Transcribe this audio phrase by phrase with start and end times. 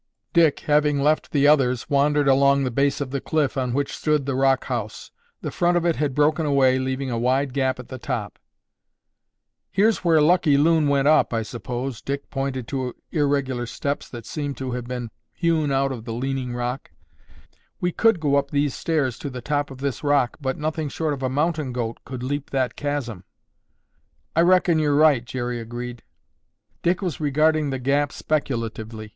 [0.33, 4.25] Dick, having left the others, wandered along the base of the cliff on which stood
[4.25, 5.11] the rock house.
[5.41, 8.39] The front of it had broken away leaving a wide gap at the top.
[9.69, 14.57] "Here's where Lucky Loon went up, I suppose." Dick pointed to irregular steps that seemed
[14.57, 16.89] to have been hewn out of the leaning rock.
[17.79, 21.13] "We could go up these stairs to the top of this rock, but nothing short
[21.13, 23.23] of a mountain goat could leap that chasm."
[24.35, 26.01] "I reckon you're right," Jerry agreed.
[26.81, 29.09] Dick was regarding the gap speculatively.